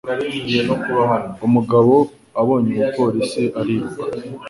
[1.45, 1.93] Umugabo
[2.41, 4.01] abonye umupolisi ariruka